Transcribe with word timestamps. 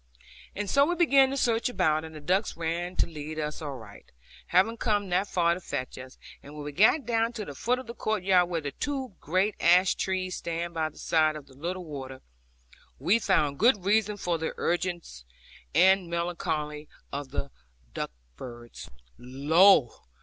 And 0.55 0.67
so 0.67 0.83
we 0.87 0.95
began 0.95 1.29
to 1.29 1.37
search 1.37 1.69
about, 1.69 2.03
and 2.03 2.15
the 2.15 2.19
ducks 2.19 2.57
ran 2.57 2.95
to 2.95 3.05
lead 3.05 3.37
us 3.37 3.61
aright, 3.61 4.11
having 4.47 4.75
come 4.75 5.07
that 5.09 5.27
far 5.27 5.53
to 5.53 5.59
fetch 5.61 5.95
us; 5.99 6.17
and 6.41 6.55
when 6.55 6.63
we 6.63 6.71
got 6.71 7.05
down 7.05 7.33
to 7.33 7.45
the 7.45 7.53
foot 7.53 7.77
of 7.77 7.85
the 7.85 7.93
court 7.93 8.23
yard 8.23 8.49
where 8.49 8.61
the 8.61 8.71
two 8.71 9.13
great 9.21 9.53
ash 9.59 9.93
trees 9.93 10.35
stand 10.37 10.73
by 10.73 10.89
the 10.89 10.97
side 10.97 11.35
of 11.35 11.45
the 11.45 11.53
little 11.53 11.85
water, 11.85 12.23
we 12.97 13.19
found 13.19 13.59
good 13.59 13.85
reason 13.85 14.17
for 14.17 14.39
the 14.39 14.55
urgence 14.57 15.23
and 15.75 16.07
melancholy 16.09 16.89
of 17.13 17.29
the 17.29 17.51
duck 17.93 18.09
birds. 18.37 18.89
Lo! 19.19 19.93